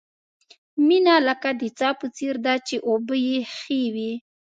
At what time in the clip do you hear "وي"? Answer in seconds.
3.93-4.13